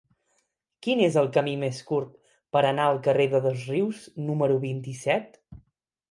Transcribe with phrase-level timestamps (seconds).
[0.85, 2.15] Quin és el camí més curt
[2.57, 3.99] per anar al carrer de Dosrius
[4.31, 5.37] número vint-i-set?